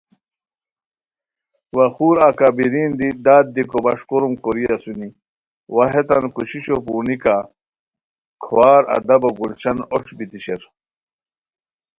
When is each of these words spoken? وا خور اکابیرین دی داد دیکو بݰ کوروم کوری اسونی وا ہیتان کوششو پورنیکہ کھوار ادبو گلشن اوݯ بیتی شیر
وا 1.75 1.85
خور 1.95 2.15
اکابیرین 2.29 2.91
دی 2.99 3.09
داد 3.25 3.45
دیکو 3.55 3.79
بݰ 3.83 3.99
کوروم 4.09 4.33
کوری 4.43 4.65
اسونی 4.75 5.09
وا 5.73 5.83
ہیتان 5.93 6.25
کوششو 6.35 6.75
پورنیکہ 6.85 7.37
کھوار 8.43 8.81
ادبو 8.95 9.29
گلشن 9.39 9.77
اوݯ 9.91 10.07
بیتی 10.17 10.39
شیر 10.43 10.61